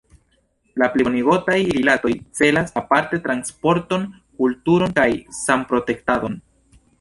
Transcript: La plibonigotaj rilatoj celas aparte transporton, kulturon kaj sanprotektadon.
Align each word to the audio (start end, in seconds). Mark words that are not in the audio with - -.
La 0.81 0.85
plibonigotaj 0.93 1.57
rilatoj 1.77 2.13
celas 2.39 2.73
aparte 2.81 3.19
transporton, 3.27 4.09
kulturon 4.41 4.97
kaj 5.01 5.07
sanprotektadon. 5.43 6.41